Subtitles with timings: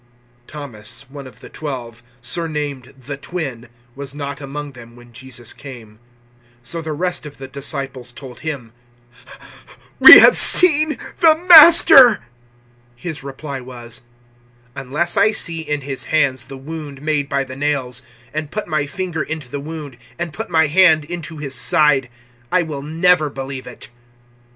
[0.47, 5.53] 020:024 Thomas, one of the twelve surnamed `the Twin' was not among them when Jesus
[5.53, 5.99] came.
[6.63, 8.73] 020:025 So the rest of the disciples told him,
[9.99, 12.23] "We have seen the Master!"
[12.95, 14.01] His reply was,
[14.73, 18.01] "Unless I see in his hands the wound made by the nails
[18.33, 22.09] and put my finger into the wound, and put my hand into his side,
[22.51, 23.89] I will never believe it."